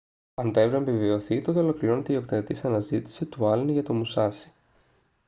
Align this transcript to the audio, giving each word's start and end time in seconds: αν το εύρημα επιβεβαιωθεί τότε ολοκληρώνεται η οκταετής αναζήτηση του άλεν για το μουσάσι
αν 0.33 0.51
το 0.53 0.59
εύρημα 0.59 0.81
επιβεβαιωθεί 0.81 1.41
τότε 1.41 1.59
ολοκληρώνεται 1.59 2.13
η 2.13 2.15
οκταετής 2.15 2.65
αναζήτηση 2.65 3.25
του 3.25 3.45
άλεν 3.47 3.69
για 3.69 3.83
το 3.83 3.93
μουσάσι 3.93 4.51